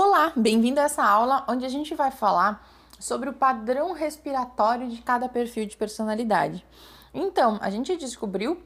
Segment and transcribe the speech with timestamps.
[0.00, 2.64] Olá, bem-vindo a essa aula onde a gente vai falar
[3.00, 6.64] sobre o padrão respiratório de cada perfil de personalidade.
[7.12, 8.62] Então, a gente descobriu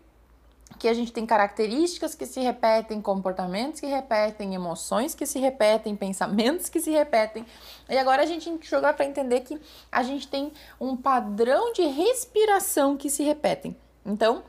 [0.78, 5.96] que a gente tem características que se repetem, comportamentos que repetem, emoções que se repetem,
[5.96, 7.46] pensamentos que se repetem.
[7.88, 9.58] E agora a gente jogar para entender que
[9.90, 13.74] a gente tem um padrão de respiração que se repetem.
[14.04, 14.42] Então,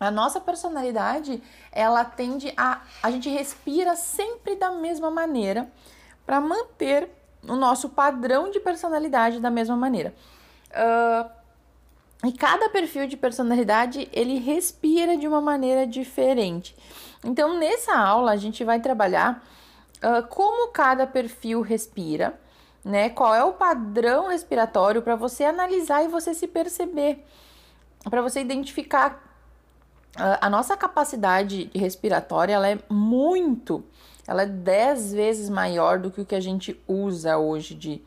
[0.00, 1.40] a nossa personalidade,
[1.70, 5.70] ela tende a a gente respira sempre da mesma maneira
[6.26, 7.08] para manter
[7.48, 10.12] o nosso padrão de personalidade da mesma maneira.
[10.72, 11.30] Uh,
[12.26, 16.74] e cada perfil de personalidade ele respira de uma maneira diferente.
[17.24, 19.46] Então, nessa aula, a gente vai trabalhar
[19.98, 22.38] uh, como cada perfil respira,
[22.84, 23.10] né?
[23.10, 27.24] Qual é o padrão respiratório para você analisar e você se perceber,
[28.10, 29.24] para você identificar.
[30.40, 33.84] A nossa capacidade respiratória ela é muito,
[34.26, 38.02] ela é 10 vezes maior do que o que a gente usa hoje de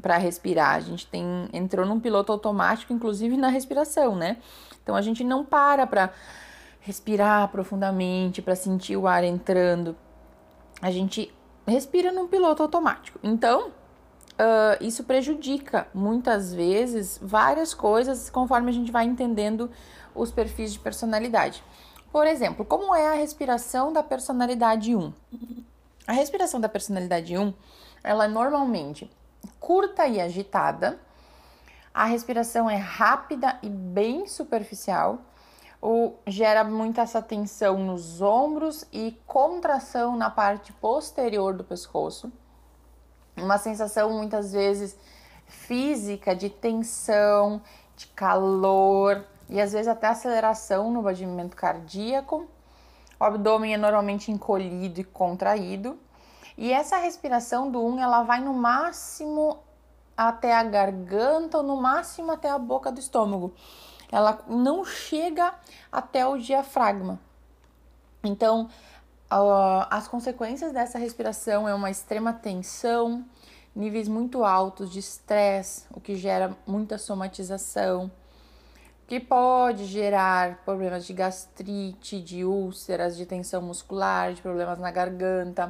[0.00, 0.76] para respirar.
[0.76, 4.36] A gente tem entrou num piloto automático, inclusive na respiração, né?
[4.82, 6.10] Então a gente não para para
[6.80, 9.96] respirar profundamente, para sentir o ar entrando.
[10.80, 11.32] A gente
[11.66, 13.18] respira num piloto automático.
[13.22, 19.70] Então, uh, isso prejudica muitas vezes várias coisas conforme a gente vai entendendo
[20.14, 21.62] os perfis de personalidade.
[22.12, 25.12] Por exemplo, como é a respiração da personalidade 1?
[26.08, 27.54] A respiração da personalidade 1,
[28.02, 29.08] ela é normalmente
[29.60, 30.98] curta e agitada.
[31.94, 35.20] A respiração é rápida e bem superficial,
[35.80, 42.30] ou gera muita essa tensão nos ombros e contração na parte posterior do pescoço.
[43.36, 44.96] Uma sensação muitas vezes
[45.46, 47.62] física de tensão,
[47.96, 52.48] de calor e às vezes até aceleração no batimento cardíaco.
[53.18, 55.98] O abdômen é normalmente encolhido e contraído.
[56.56, 59.58] E essa respiração do 1, um, ela vai no máximo
[60.16, 63.52] até a garganta ou no máximo até a boca do estômago.
[64.12, 65.52] Ela não chega
[65.90, 67.18] até o diafragma.
[68.22, 68.68] Então,
[69.88, 73.24] as consequências dessa respiração é uma extrema tensão,
[73.74, 78.10] níveis muito altos de estresse, o que gera muita somatização,
[79.10, 85.68] que pode gerar problemas de gastrite, de úlceras, de tensão muscular, de problemas na garganta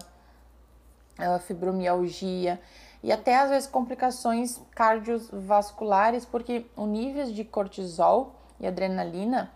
[1.46, 2.60] fibromialgia
[3.02, 9.50] e até às vezes complicações cardiovasculares, porque os níveis de cortisol e adrenalina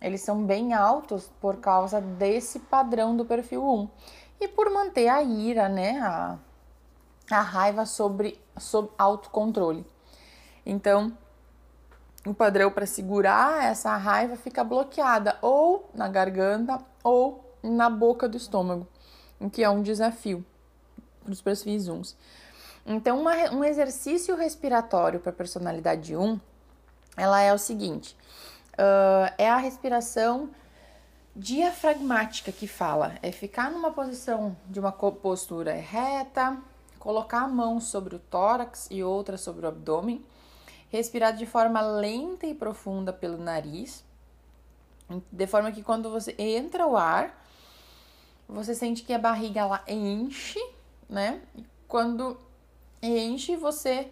[0.00, 3.88] eles são bem altos por causa desse padrão do perfil 1
[4.40, 6.38] e por manter a ira, né, a,
[7.30, 9.86] a raiva sobre, sobre autocontrole.
[10.66, 11.16] Então,
[12.26, 18.36] o padrão para segurar essa raiva fica bloqueada ou na garganta ou na boca do
[18.36, 18.86] estômago,
[19.40, 20.44] o que é um desafio
[21.22, 22.02] para os perfis 1.
[22.86, 26.40] Então, uma, um exercício respiratório para a personalidade 1,
[27.16, 28.16] ela é o seguinte,
[28.72, 30.50] uh, é a respiração
[31.34, 36.58] diafragmática que fala, é ficar numa posição de uma postura reta,
[36.98, 40.24] colocar a mão sobre o tórax e outra sobre o abdômen,
[40.92, 44.04] respirar de forma lenta e profunda pelo nariz,
[45.32, 47.44] de forma que quando você entra o ar,
[48.48, 50.60] você sente que a barriga ela enche
[51.12, 51.42] né?
[51.86, 52.38] Quando
[53.02, 54.10] enche, você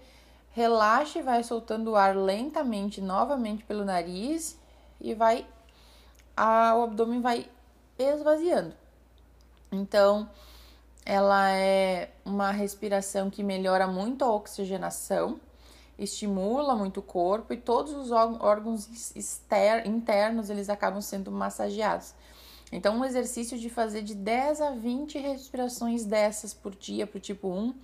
[0.50, 4.58] relaxa e vai soltando o ar lentamente novamente pelo nariz
[5.00, 5.46] e vai
[6.36, 7.48] a, o abdômen vai
[7.98, 8.74] esvaziando.
[9.72, 10.28] Então,
[11.06, 15.40] ela é uma respiração que melhora muito a oxigenação,
[16.00, 18.88] estimula muito o corpo e todos os órgãos
[19.84, 22.14] internos eles acabam sendo massageados.
[22.72, 27.20] Então, um exercício de fazer de 10 a 20 respirações dessas por dia para o
[27.20, 27.74] tipo 1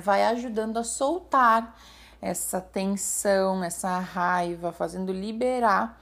[0.00, 1.78] vai ajudando a soltar
[2.20, 6.00] essa tensão, essa raiva, fazendo liberar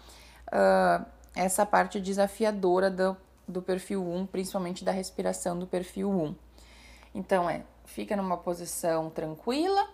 [0.48, 1.04] uh,
[1.34, 3.16] essa parte desafiadora do,
[3.48, 6.34] do perfil 1, principalmente da respiração do perfil 1.
[7.14, 9.88] Então, é, fica numa posição tranquila,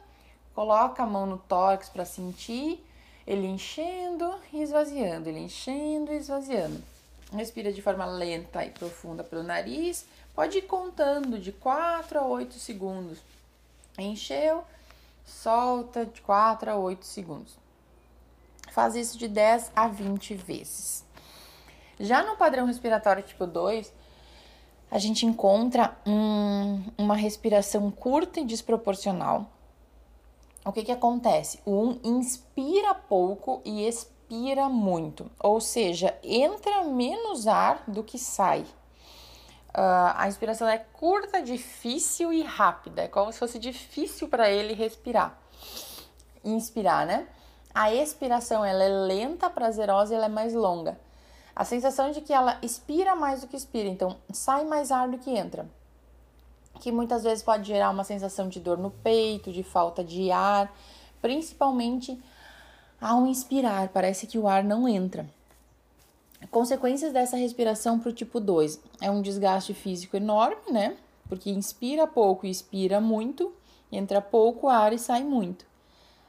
[0.56, 2.82] coloca a mão no tórax para sentir
[3.26, 6.82] ele enchendo e esvaziando, ele enchendo e esvaziando.
[7.31, 10.06] Respira de forma lenta e profunda pelo nariz.
[10.35, 13.19] Pode ir contando de 4 a 8 segundos.
[13.99, 14.64] Encheu,
[15.26, 17.59] solta de 4 a 8 segundos.
[18.73, 21.05] Faz isso de 10 a 20 vezes.
[22.00, 23.93] Já no padrão respiratório tipo 2,
[24.91, 29.50] a gente encontra um, uma respiração curta e desproporcional.
[30.66, 31.60] O que, que acontece?
[31.64, 38.02] O 1 um inspira pouco e expira expira muito, ou seja, entra menos ar do
[38.02, 38.62] que sai.
[39.70, 43.02] Uh, a inspiração é curta, difícil e rápida.
[43.02, 45.38] É como se fosse difícil para ele respirar.
[46.44, 47.28] Inspirar, né?
[47.72, 50.98] A expiração ela é lenta, prazerosa e ela é mais longa.
[51.54, 55.18] A sensação de que ela expira mais do que expira, então sai mais ar do
[55.18, 55.68] que entra.
[56.81, 60.73] Que muitas vezes pode gerar uma sensação de dor no peito, de falta de ar,
[61.20, 62.20] principalmente
[63.00, 65.28] ao inspirar, parece que o ar não entra.
[66.50, 70.96] Consequências dessa respiração para o tipo 2 é um desgaste físico enorme, né?
[71.28, 73.52] Porque inspira pouco e expira muito,
[73.90, 75.67] entra pouco ar e sai muito.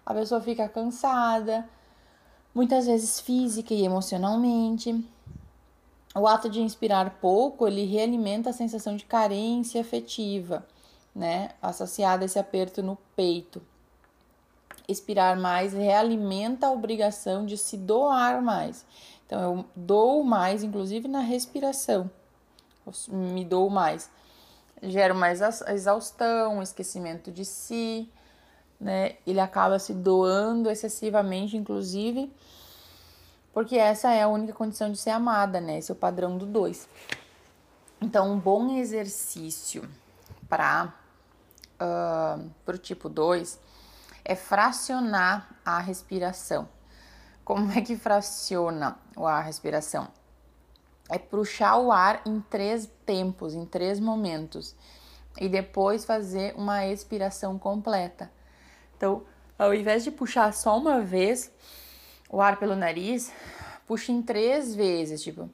[0.06, 1.68] A pessoa fica cansada,
[2.54, 5.06] muitas vezes física e emocionalmente.
[6.18, 10.66] O ato de inspirar pouco, ele realimenta a sensação de carência afetiva,
[11.16, 11.52] né?
[11.62, 13.62] Associada a esse aperto no peito.
[14.88, 18.86] Expirar mais realimenta a obrigação de se doar mais.
[19.26, 22.10] Então, eu dou mais, inclusive na respiração.
[23.10, 24.10] Me dou mais.
[24.82, 28.10] Gero mais exaustão, esquecimento de si,
[28.80, 29.16] né?
[29.26, 32.32] Ele acaba se doando excessivamente, inclusive,
[33.58, 35.80] porque essa é a única condição de ser amada, né?
[35.80, 36.88] Esse é o padrão do dois.
[38.00, 39.90] Então, um bom exercício
[40.48, 40.94] para
[41.82, 43.60] uh, o tipo 2
[44.24, 46.70] é fracionar a respiração.
[47.44, 50.08] Como é que fraciona a respiração?
[51.10, 54.76] É puxar o ar em três tempos, em três momentos,
[55.42, 58.32] e depois fazer uma expiração completa.
[58.96, 59.24] Então,
[59.58, 61.52] ao invés de puxar só uma vez
[62.30, 63.32] o ar pelo nariz,
[63.86, 65.50] puxa em três vezes, tipo,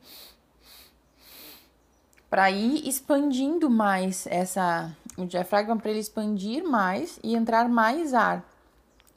[2.30, 8.44] para ir expandindo mais essa o diafragma para ele expandir mais e entrar mais ar.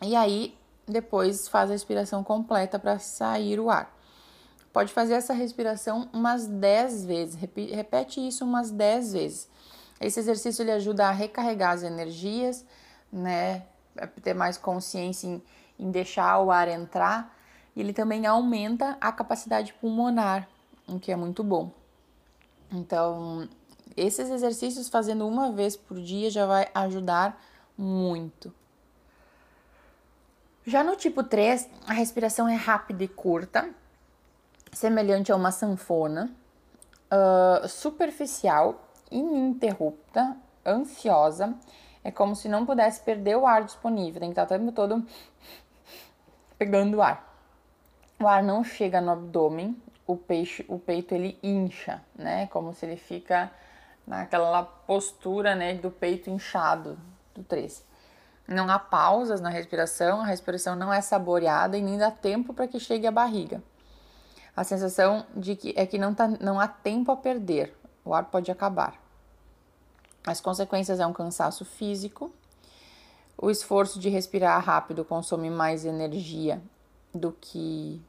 [0.03, 0.55] E aí
[0.87, 3.94] depois faz a respiração completa para sair o ar.
[4.73, 9.49] Pode fazer essa respiração umas 10 vezes, repete isso umas 10 vezes.
[9.99, 12.64] Esse exercício ele ajuda a recarregar as energias,
[13.11, 13.62] né?
[13.97, 15.43] A ter mais consciência em,
[15.79, 17.35] em deixar o ar entrar.
[17.76, 20.49] E ele também aumenta a capacidade pulmonar,
[20.88, 21.70] o que é muito bom.
[22.73, 23.46] Então,
[23.94, 27.38] esses exercícios fazendo uma vez por dia já vai ajudar
[27.76, 28.52] muito.
[30.64, 33.70] Já no tipo 3, a respiração é rápida e curta,
[34.73, 36.31] semelhante a uma sanfona,
[37.12, 40.37] uh, superficial, ininterrupta,
[40.67, 41.55] ansiosa.
[42.02, 45.06] É como se não pudesse perder o ar disponível, tem que estar o tempo todo
[46.58, 47.36] pegando o ar.
[48.18, 49.76] O ar não chega no abdômen,
[50.06, 52.46] o, peixe, o peito ele incha, né?
[52.46, 53.50] Como se ele fica
[54.06, 56.96] naquela postura, né, do peito inchado
[57.34, 57.84] do 3.
[58.48, 62.68] Não há pausas na respiração, a respiração não é saboreada e nem dá tempo para
[62.68, 63.62] que chegue à barriga.
[64.56, 68.26] A sensação de que é que não, tá, não há tempo a perder, o ar
[68.26, 68.94] pode acabar.
[70.24, 72.32] As consequências é um cansaço físico,
[73.36, 76.62] o esforço de respirar rápido consome mais energia
[77.16, 78.00] do que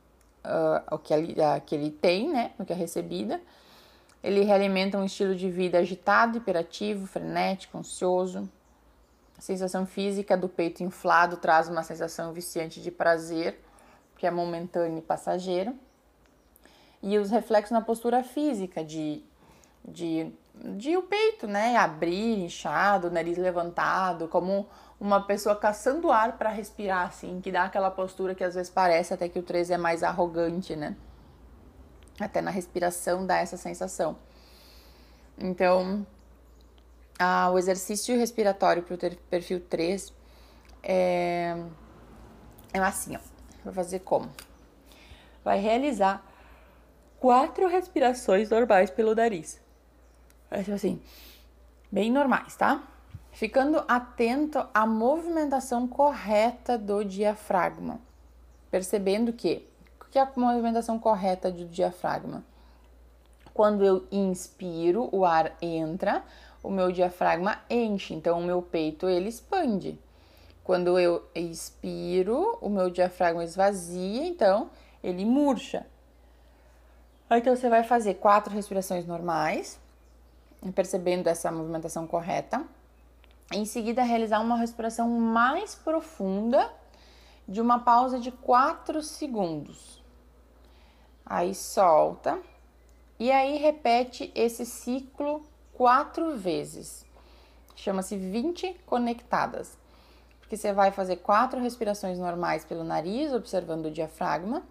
[0.46, 1.14] uh, o que
[1.66, 3.42] que ele tem, né, do que é recebida.
[4.24, 8.50] Ele realimenta um estilo de vida agitado, hiperativo, frenético, ansioso,
[9.38, 13.62] a sensação física do peito inflado traz uma sensação viciante de prazer,
[14.18, 15.76] que é momentâneo e passageiro.
[17.04, 19.24] E os reflexos na postura física, de,
[19.88, 21.76] de, de o peito, né?
[21.78, 24.68] Abrir, inchado, nariz levantado, como
[25.00, 29.14] uma pessoa caçando ar para respirar, assim, que dá aquela postura que às vezes parece
[29.14, 30.96] até que o 13 é mais arrogante, né?
[32.20, 34.18] Até na respiração dá essa sensação.
[35.38, 36.06] Então,
[37.20, 40.14] ah, o exercício respiratório para o perfil 3
[40.84, 41.56] é,
[42.74, 43.20] é assim, ó.
[43.64, 44.30] Vou fazer como?
[45.44, 46.26] Vai realizar
[47.20, 49.60] quatro respirações normais pelo nariz.
[50.50, 51.02] Assim,
[51.92, 52.84] bem normais, tá?
[53.32, 58.00] Ficando atento à movimentação correta do diafragma.
[58.72, 59.68] Percebendo que,
[60.02, 62.44] o que é a movimentação correta do diafragma?
[63.54, 66.24] Quando eu inspiro, o ar entra,
[66.62, 70.00] o meu diafragma enche, então o meu peito ele expande.
[70.64, 74.70] Quando eu expiro, o meu diafragma esvazia, então
[75.04, 75.86] ele murcha.
[77.32, 79.80] Então você vai fazer quatro respirações normais,
[80.74, 82.66] percebendo essa movimentação correta.
[83.52, 86.72] Em seguida, realizar uma respiração mais profunda
[87.48, 90.04] de uma pausa de 4 segundos.
[91.26, 92.40] Aí solta.
[93.20, 97.06] E aí repete esse ciclo quatro vezes.
[97.76, 99.78] Chama-se 20 conectadas.
[100.40, 104.64] Porque você vai fazer quatro respirações normais pelo nariz, observando o diafragma,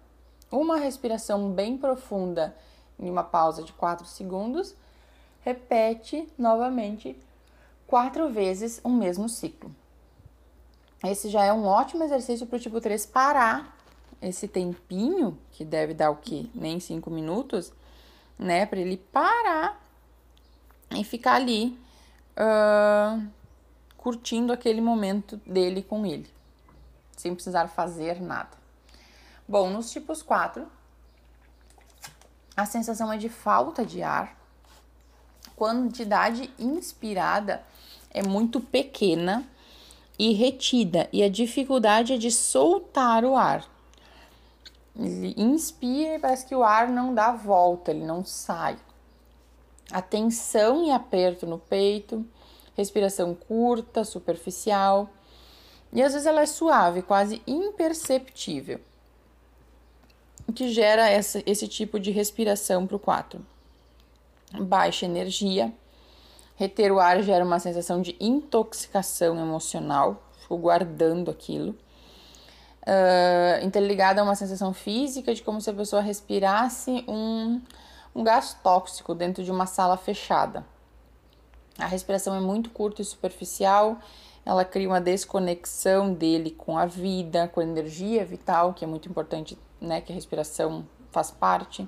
[0.51, 2.55] uma respiração bem profunda
[2.99, 4.75] em uma pausa de 4 segundos,
[5.47, 7.17] repete novamente
[7.87, 9.73] quatro vezes o mesmo ciclo.
[11.01, 13.77] Esse já é um ótimo exercício para o tipo 3 parar
[14.21, 16.47] esse tempinho, que deve dar o quê?
[16.53, 17.71] Nem cinco minutos,
[18.37, 18.65] né?
[18.65, 19.81] Para ele parar
[20.91, 21.79] e ficar ali
[22.35, 23.25] uh,
[23.95, 26.29] curtindo aquele momento dele com ele,
[27.15, 28.57] sem precisar fazer nada.
[29.47, 30.67] Bom, nos tipos 4,
[32.57, 34.35] a sensação é de falta de ar.
[35.57, 37.63] Quantidade inspirada
[38.11, 39.43] é muito pequena
[40.19, 43.67] e retida, e a dificuldade é de soltar o ar.
[44.95, 48.77] Ele inspira e parece que o ar não dá volta, ele não sai.
[49.91, 52.23] A tensão e aperto no peito,
[52.75, 55.09] respiração curta, superficial.
[55.91, 58.79] E às vezes ela é suave, quase imperceptível.
[60.47, 63.56] O que gera essa, esse tipo de respiração para o 4.
[64.53, 65.73] Baixa energia.
[66.55, 70.23] Reter o ar gera uma sensação de intoxicação emocional.
[70.39, 71.75] Fico guardando aquilo
[72.87, 77.61] uh, interligada a uma sensação física de como se a pessoa respirasse um,
[78.15, 80.65] um gás tóxico dentro de uma sala fechada.
[81.77, 83.99] A respiração é muito curta e superficial,
[84.43, 89.07] ela cria uma desconexão dele com a vida, com a energia vital, que é muito
[89.07, 90.01] importante, né?
[90.01, 91.87] Que a respiração faz parte.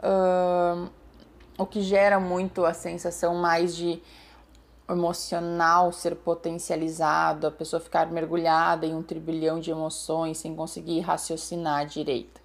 [0.00, 0.90] Uh,
[1.58, 4.02] o que gera muito a sensação mais de
[4.88, 11.86] emocional ser potencializado, a pessoa ficar mergulhada em um trilhão de emoções sem conseguir raciocinar
[11.86, 12.40] direito.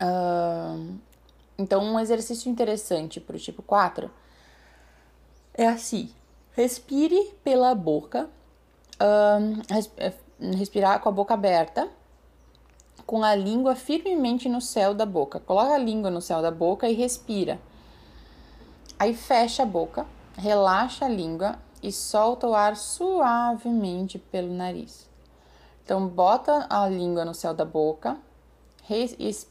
[0.00, 0.94] Uh,
[1.58, 4.10] então, um exercício interessante para o tipo 4
[5.54, 6.10] é assim:
[6.52, 8.28] respire pela boca,
[9.00, 11.88] uh, respirar com a boca aberta,
[13.06, 15.40] com a língua firmemente no céu da boca.
[15.40, 17.60] Coloca a língua no céu da boca e respira.
[18.98, 25.08] Aí fecha a boca relaxa a língua e solta o ar suavemente pelo nariz.
[25.84, 28.18] Então, bota a língua no céu da boca,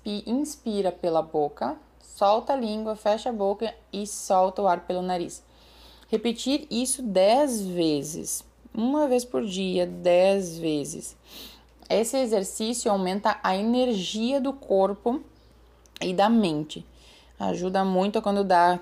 [0.05, 5.43] inspira pela boca, solta a língua, fecha a boca e solta o ar pelo nariz.
[6.07, 8.43] Repetir isso 10 vezes,
[8.74, 11.17] uma vez por dia, 10 vezes.
[11.89, 15.22] Esse exercício aumenta a energia do corpo
[16.01, 16.86] e da mente.
[17.39, 18.80] Ajuda muito quando dá,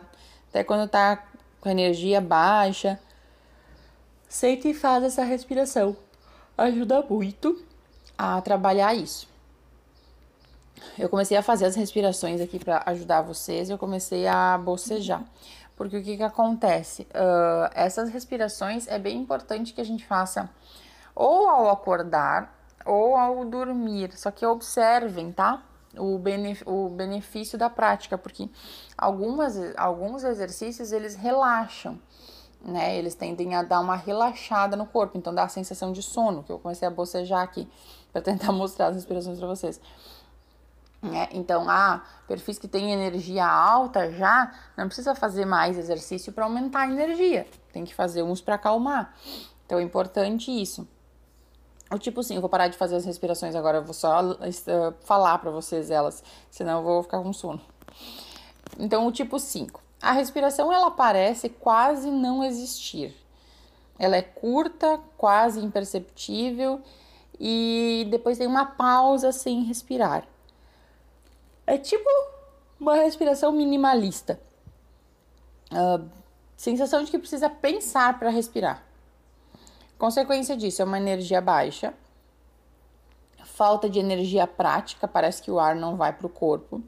[0.50, 1.24] até quando tá
[1.60, 3.00] com energia baixa.
[4.30, 5.96] Sente e faz essa respiração.
[6.58, 7.62] Ajuda muito
[8.18, 9.28] a trabalhar isso.
[10.98, 13.70] Eu comecei a fazer as respirações aqui para ajudar vocês.
[13.70, 15.24] Eu comecei a bocejar.
[15.76, 17.04] Porque o que, que acontece?
[17.04, 20.50] Uh, essas respirações é bem importante que a gente faça
[21.16, 24.12] ou ao acordar ou ao dormir.
[24.18, 25.64] Só que observem, tá?
[25.98, 28.50] o, benef o benefício da prática, porque
[28.98, 32.00] algumas, alguns exercícios eles relaxam,
[32.64, 32.98] né?
[32.98, 36.52] Eles tendem a dar uma relaxada no corpo, então dá a sensação de sono, que
[36.52, 37.68] eu comecei a bocejar aqui
[38.12, 39.80] para tentar mostrar as respirações para vocês.
[41.02, 46.46] né então, ah, perfis que têm energia alta já não precisa fazer mais exercício para
[46.46, 49.14] aumentar a energia, tem que fazer uns para acalmar.
[49.66, 50.88] Então, é importante isso.
[51.92, 54.94] O tipo sim, eu vou parar de fazer as respirações agora, eu vou só uh,
[55.02, 57.62] falar para vocês elas, senão eu vou ficar com sono.
[58.80, 59.82] Então, o tipo 5.
[60.02, 63.16] A respiração ela parece quase não existir.
[63.98, 66.82] Ela é curta, quase imperceptível
[67.40, 70.28] e depois tem uma pausa sem respirar.
[71.66, 72.10] É tipo
[72.80, 74.40] uma respiração minimalista.
[75.72, 76.10] Uh,
[76.58, 78.84] sensação de que precisa pensar para respirar.
[79.98, 81.94] Consequência disso é uma energia baixa,
[83.44, 86.84] falta de energia prática, parece que o ar não vai para o corpo,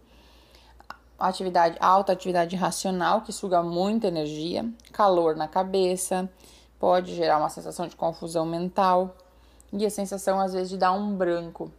[1.17, 6.29] atividade, alta atividade racional, que suga muita energia, calor na cabeça,
[6.79, 9.15] pode gerar uma sensação de confusão mental
[9.71, 11.71] e a sensação às vezes de dar um branco.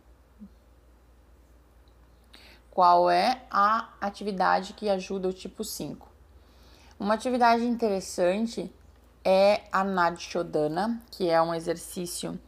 [2.70, 6.08] Qual é a atividade que ajuda o tipo 5?
[6.98, 8.70] Uma atividade interessante
[9.28, 12.38] é a Nadshodana, que é um exercício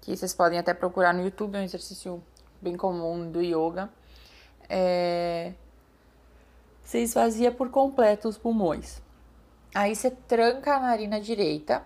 [0.00, 2.20] que vocês podem até procurar no YouTube, é um exercício
[2.60, 3.88] bem comum do yoga.
[4.68, 5.52] É...
[6.82, 9.00] Você esvazia por completo os pulmões.
[9.72, 11.84] Aí você tranca a narina direita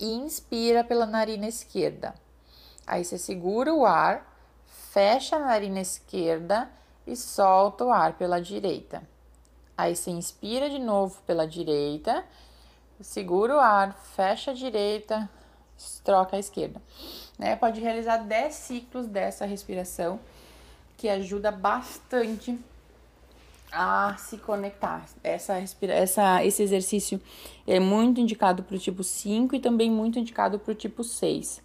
[0.00, 2.16] e inspira pela narina esquerda.
[2.84, 4.26] Aí você segura o ar,
[4.66, 6.68] fecha a narina esquerda
[7.06, 9.08] e solta o ar pela direita.
[9.78, 12.24] Aí você inspira de novo pela direita
[13.00, 15.28] segura o ar, fecha a direita,
[16.04, 16.80] troca a esquerda.
[17.38, 17.56] Né?
[17.56, 20.18] Pode realizar 10 ciclos dessa respiração,
[20.96, 22.58] que ajuda bastante
[23.70, 25.04] a se conectar.
[25.22, 27.20] Essa, respira essa, esse exercício
[27.66, 31.62] é muito indicado para o tipo 5 e também muito indicado para o tipo 6.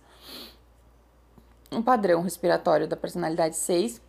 [1.71, 4.01] Um padrão respiratório da personalidade 6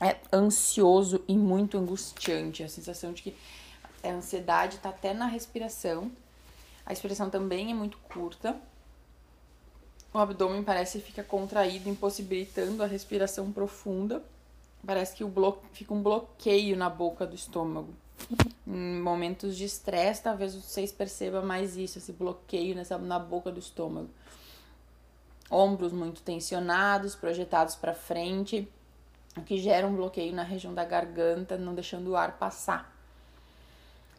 [0.00, 2.62] é ansioso e muito angustiante.
[2.62, 3.36] A sensação de que
[4.10, 6.10] a ansiedade está até na respiração.
[6.84, 8.56] A respiração também é muito curta.
[10.12, 14.22] O abdômen parece que fica contraído, impossibilitando a respiração profunda.
[14.86, 15.58] Parece que o blo...
[15.72, 17.92] fica um bloqueio na boca do estômago.
[18.66, 23.58] Em momentos de estresse, talvez vocês percebam mais isso, esse bloqueio nessa, na boca do
[23.58, 24.08] estômago.
[25.50, 28.68] Ombros muito tensionados, projetados para frente,
[29.36, 32.93] o que gera um bloqueio na região da garganta, não deixando o ar passar.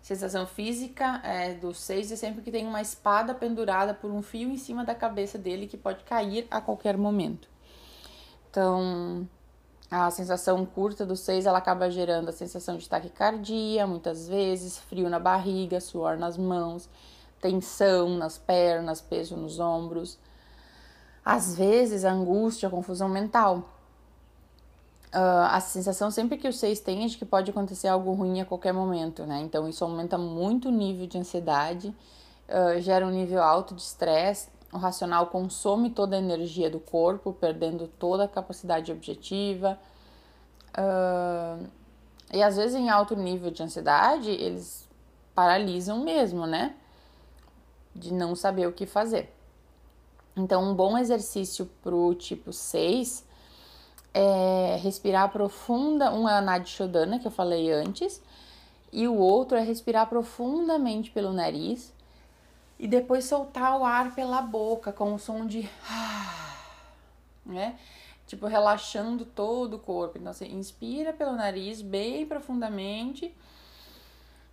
[0.06, 4.52] Sensação física é, do 6 é sempre que tem uma espada pendurada por um fio
[4.52, 7.48] em cima da cabeça dele que pode cair a qualquer momento.
[8.48, 9.28] Então,
[9.90, 15.10] a sensação curta do 6 ela acaba gerando a sensação de taquicardia, muitas vezes, frio
[15.10, 16.88] na barriga, suor nas mãos,
[17.42, 20.20] tensão nas pernas, peso nos ombros.
[21.26, 23.75] Às vezes, angústia, confusão mental.
[25.16, 28.42] Uh, a sensação sempre que o 6 tem é de que pode acontecer algo ruim
[28.42, 29.40] a qualquer momento, né?
[29.40, 31.96] Então, isso aumenta muito o nível de ansiedade,
[32.50, 37.32] uh, gera um nível alto de estresse o racional consome toda a energia do corpo,
[37.32, 39.80] perdendo toda a capacidade objetiva.
[40.78, 41.66] Uh,
[42.34, 44.86] e às vezes, em alto nível de ansiedade, eles
[45.34, 46.76] paralisam mesmo, né?
[47.96, 49.34] De não saber o que fazer.
[50.36, 53.26] Então, um bom exercício para o tipo 6
[54.16, 56.12] é respirar profunda.
[56.14, 58.22] Um é a Nadi Shodana, que eu falei antes,
[58.92, 61.94] e o outro é respirar profundamente pelo nariz
[62.80, 65.70] e depois soltar o ar pela boca com o som de
[67.46, 67.78] né?
[68.26, 70.18] Tipo relaxando todo o corpo.
[70.18, 73.36] Então você inspira pelo nariz bem profundamente.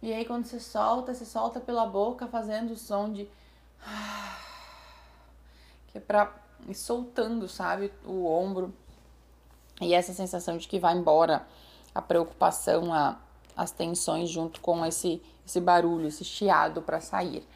[0.02, 3.28] E aí quando você solta, você solta pela boca fazendo o som de
[5.87, 6.35] que é para
[6.75, 8.75] soltando, sabe, o ombro.
[9.83, 11.47] E essa sensação de que vai embora
[11.95, 13.18] a preocupação, a,
[13.57, 17.47] as tensões junto com esse esse barulho, esse chiado para sair.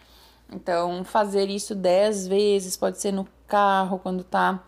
[0.51, 4.63] Então, fazer isso dez vezes, pode ser no carro, quando tá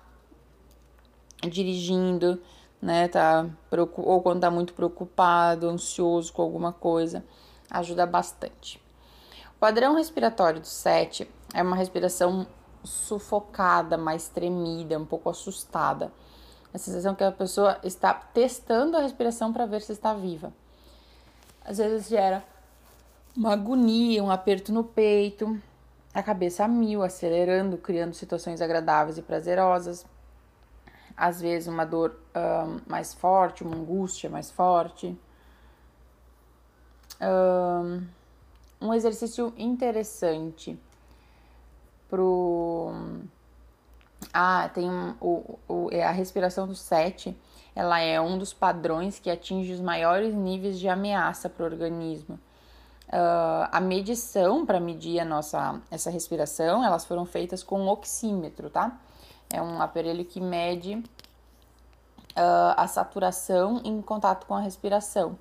[1.48, 2.40] dirigindo,
[2.80, 3.08] né?
[3.08, 3.46] Tá,
[3.96, 7.24] ou quando tá muito preocupado, ansioso com alguma coisa,
[7.70, 8.80] ajuda bastante.
[9.56, 12.46] O padrão respiratório do 7 é uma respiração
[12.82, 16.12] sufocada, mais tremida, um pouco assustada.
[16.72, 20.52] A sensação que a pessoa está testando a respiração para ver se está viva.
[21.64, 22.44] Às vezes gera
[23.36, 25.60] uma agonia, um aperto no peito,
[26.12, 30.04] a cabeça a mil, acelerando, criando situações agradáveis e prazerosas.
[31.16, 35.18] Às vezes, uma dor um, mais forte, uma angústia mais forte.
[37.20, 38.06] Um,
[38.80, 40.78] um exercício interessante
[42.08, 42.92] pro.
[44.32, 47.36] Ah, tem um, o, o, é a respiração do 7.
[47.74, 52.38] Ela é um dos padrões que atinge os maiores níveis de ameaça para o organismo.
[53.08, 58.68] Uh, a medição para medir a nossa essa respiração, elas foram feitas com um oxímetro,
[58.68, 59.00] tá?
[59.50, 65.38] É um aparelho que mede uh, a saturação em contato com a respiração.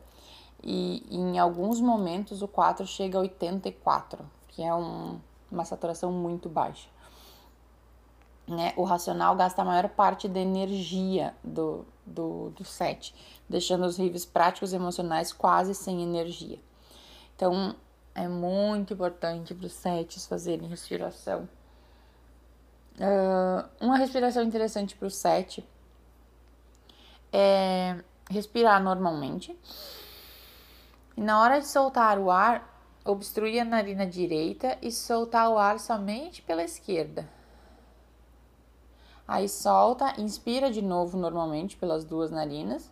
[0.64, 5.20] E, e em alguns momentos o 4 chega a 84, que é um,
[5.52, 6.88] uma saturação muito baixa.
[8.48, 8.74] Né?
[8.78, 13.14] O racional gasta a maior parte da energia do, do, do 7,
[13.50, 16.60] deixando os níveis práticos e emocionais quase sem energia.
[17.36, 17.76] Então,
[18.16, 21.48] é muito importante para os setes fazerem respiração.
[22.96, 25.64] Uh, uma respiração interessante para o sete
[27.32, 29.56] é respirar normalmente.
[31.16, 32.68] E na hora de soltar o ar,
[33.06, 37.30] obstruir a narina direita e soltar o ar somente pela esquerda.
[39.28, 42.90] Aí solta, inspira de novo normalmente pelas duas narinas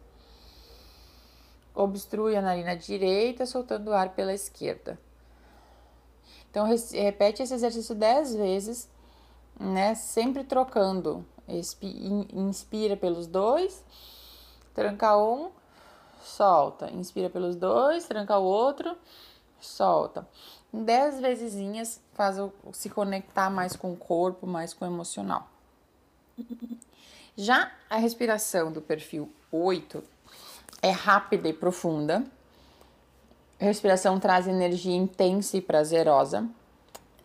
[1.76, 4.98] obstrui a narina direita, soltando o ar pela esquerda.
[6.50, 8.89] Então, repete esse exercício 10 vezes,
[9.60, 9.93] né?
[9.93, 11.26] Sempre trocando.
[12.34, 13.84] Inspira pelos dois,
[14.74, 15.52] tranca um,
[16.24, 16.89] solta.
[16.91, 18.95] Inspira pelos dois, tranca o outro,
[19.60, 20.28] solta.
[20.71, 25.55] Dez vezesinhas faz o, se conectar mais com o corpo, mais com o emocional.
[27.36, 30.04] Já a respiração do perfil 8
[30.82, 32.24] é rápida e profunda.
[33.60, 36.48] A respiração traz energia intensa e prazerosa.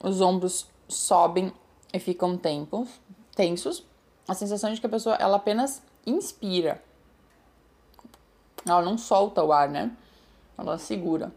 [0.03, 1.53] Os ombros sobem
[1.93, 2.89] e ficam tempos,
[3.35, 3.85] tensos.
[4.27, 6.83] A sensação de que a pessoa ela apenas inspira.
[8.67, 9.91] Ela não solta o ar, né?
[10.61, 11.33] ela segura.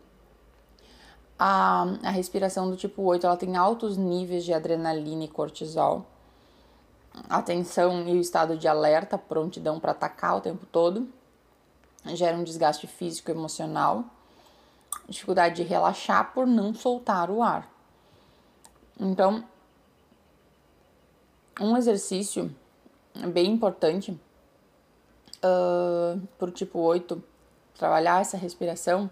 [1.39, 6.05] A, a respiração do tipo 8 ela tem altos níveis de adrenalina e cortisol.
[7.30, 11.08] Atenção e o estado de alerta, prontidão para atacar o tempo todo.
[12.06, 14.06] Gera um desgaste físico e emocional.
[15.08, 17.69] Dificuldade de relaxar por não soltar o ar.
[18.99, 19.43] Então,
[21.60, 22.54] um exercício
[23.32, 24.12] bem importante
[25.43, 27.23] uh, para o tipo 8
[27.78, 29.10] trabalhar essa respiração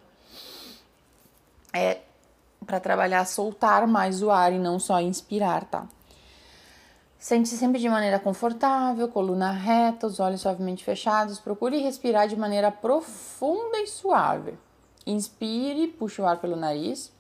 [1.74, 2.02] é
[2.66, 5.88] para trabalhar soltar mais o ar e não só inspirar, tá?
[7.22, 11.40] Sente-se sempre de maneira confortável, coluna reta, os olhos suavemente fechados.
[11.40, 14.58] Procure respirar de maneira profunda e suave.
[15.06, 17.14] Inspire, puxe o ar pelo nariz.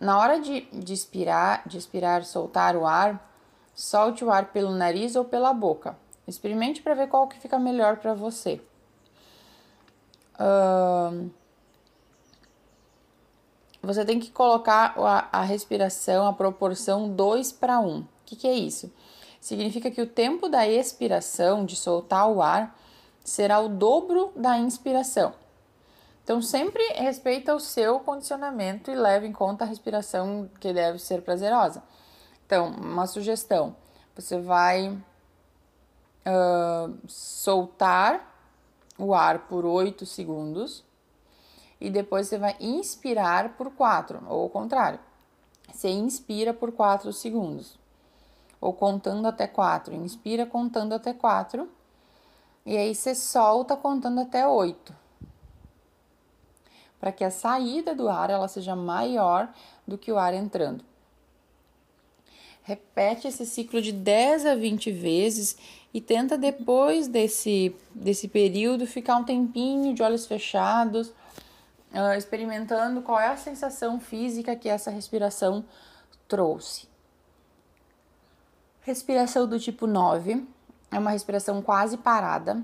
[0.00, 3.24] Na hora de, de expirar, de expirar, soltar o ar,
[3.72, 5.96] solte o ar pelo nariz ou pela boca.
[6.26, 8.60] Experimente para ver qual que fica melhor para você.
[13.80, 18.00] Você tem que colocar a, a respiração, a proporção 2 para 1.
[18.00, 18.92] O que, que é isso?
[19.40, 22.78] Significa que o tempo da expiração, de soltar o ar,
[23.24, 25.32] será o dobro da inspiração.
[26.22, 31.22] Então, sempre respeita o seu condicionamento e leve em conta a respiração que deve ser
[31.22, 31.82] prazerosa.
[32.46, 33.74] Então, uma sugestão:
[34.14, 38.36] você vai uh, soltar
[38.98, 40.84] o ar por 8 segundos
[41.80, 45.00] e depois você vai inspirar por 4, ou ao contrário.
[45.72, 47.78] Você inspira por 4 segundos,
[48.60, 49.94] ou contando até 4.
[49.94, 51.68] Inspira contando até 4,
[52.66, 54.94] e aí você solta contando até 8.
[57.00, 59.52] Para que a saída do ar ela seja maior
[59.86, 60.84] do que o ar entrando.
[62.62, 65.56] Repete esse ciclo de 10 a 20 vezes
[65.92, 71.08] e tenta depois desse, desse período ficar um tempinho de olhos fechados,
[71.92, 75.64] uh, experimentando qual é a sensação física que essa respiração
[76.28, 76.89] trouxe.
[78.90, 80.44] Respiração do tipo 9
[80.90, 82.60] é uma respiração quase parada,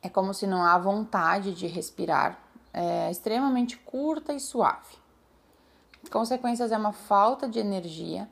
[0.00, 2.38] é como se não há vontade de respirar,
[2.72, 4.94] é extremamente curta e suave.
[6.12, 8.28] Consequências é uma falta de energia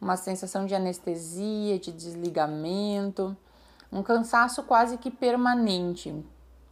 [0.00, 3.36] uma sensação de anestesia, de desligamento,
[3.92, 6.14] um cansaço quase que permanente,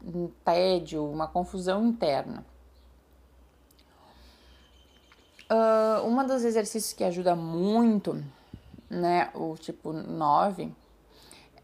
[0.03, 2.47] um tédio, uma confusão interna.
[5.51, 8.25] Uh, uma dos exercícios que ajuda muito,
[8.89, 10.73] né, o tipo 9,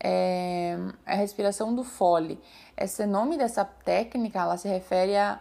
[0.02, 2.40] é a respiração do fole.
[2.76, 5.40] Esse nome dessa técnica, ela se refere a,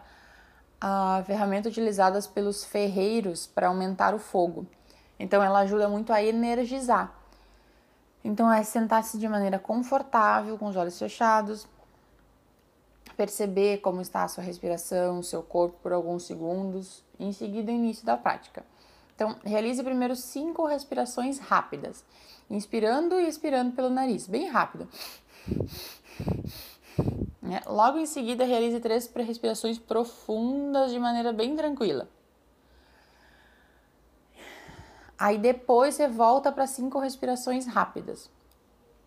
[0.80, 4.68] a ferramenta utilizada pelos ferreiros para aumentar o fogo.
[5.20, 7.14] Então ela ajuda muito a energizar.
[8.24, 11.68] Então é sentar-se de maneira confortável, com os olhos fechados,
[13.18, 18.06] perceber como está a sua respiração, seu corpo por alguns segundos, em seguida o início
[18.06, 18.64] da prática.
[19.22, 22.04] Então, realize primeiro cinco respirações rápidas,
[22.50, 24.90] inspirando e expirando pelo nariz, bem rápido.
[27.40, 27.62] Né?
[27.68, 32.10] Logo em seguida, realize três respirações profundas de maneira bem tranquila.
[35.20, 38.28] Aí depois você volta para cinco respirações rápidas.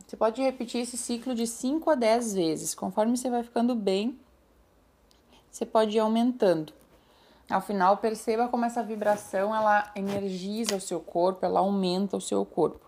[0.07, 2.73] Você pode repetir esse ciclo de 5 a 10 vezes.
[2.73, 4.17] Conforme você vai ficando bem,
[5.51, 6.73] você pode ir aumentando.
[7.49, 12.45] Ao final, perceba como essa vibração ela energiza o seu corpo, ela aumenta o seu
[12.45, 12.85] corpo.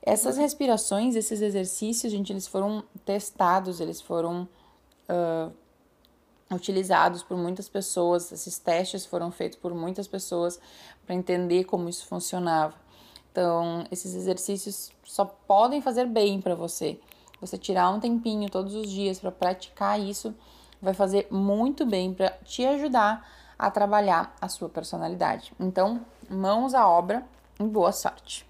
[0.00, 4.48] Essas respirações, esses exercícios, gente, eles foram testados, eles foram
[5.08, 5.52] uh,
[6.50, 10.58] utilizados por muitas pessoas, esses testes foram feitos por muitas pessoas
[11.04, 12.74] para entender como isso funcionava.
[13.30, 16.98] Então, esses exercícios só podem fazer bem para você.
[17.40, 20.34] Você tirar um tempinho todos os dias para praticar isso
[20.80, 25.52] vai fazer muito bem para te ajudar a trabalhar a sua personalidade.
[25.58, 27.24] Então, mãos à obra
[27.58, 28.47] e boa sorte.